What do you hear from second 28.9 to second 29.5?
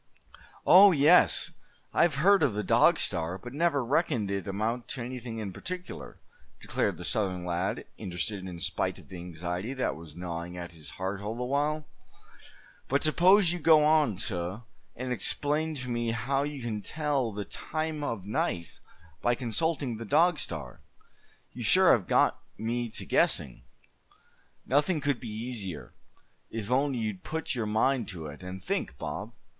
Bob?"